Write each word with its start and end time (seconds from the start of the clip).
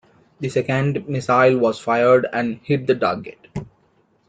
The 0.39 0.49
second 0.49 1.07
missile 1.07 1.59
was 1.59 1.77
fired 1.77 2.25
and 2.33 2.59
hit 2.63 2.87
the 2.87 2.95
target. 2.95 3.37